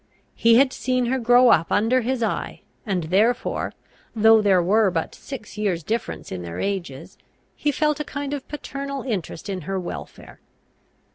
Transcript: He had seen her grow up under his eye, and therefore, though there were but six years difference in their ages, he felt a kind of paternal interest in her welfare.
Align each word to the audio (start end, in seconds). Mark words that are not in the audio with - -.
He 0.33 0.55
had 0.55 0.73
seen 0.73 1.05
her 1.05 1.19
grow 1.19 1.49
up 1.49 1.71
under 1.71 2.01
his 2.01 2.23
eye, 2.23 2.61
and 2.87 3.03
therefore, 3.03 3.71
though 4.15 4.41
there 4.41 4.59
were 4.59 4.89
but 4.89 5.13
six 5.13 5.59
years 5.59 5.83
difference 5.83 6.31
in 6.31 6.41
their 6.41 6.59
ages, 6.59 7.19
he 7.55 7.71
felt 7.71 7.99
a 7.99 8.03
kind 8.03 8.33
of 8.33 8.47
paternal 8.47 9.03
interest 9.03 9.47
in 9.47 9.61
her 9.61 9.79
welfare. 9.79 10.39